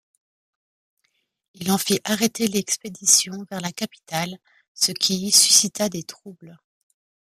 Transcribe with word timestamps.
Il 1.53 1.71
en 1.71 1.77
fit 1.77 2.01
arrêter 2.05 2.47
l'expédition 2.47 3.45
vers 3.51 3.61
la 3.61 3.71
capitale, 3.71 4.39
ce 4.73 4.91
qui 4.93 5.27
y 5.27 5.31
suscita 5.31 5.89
des 5.89 6.01
troubles. 6.01 6.57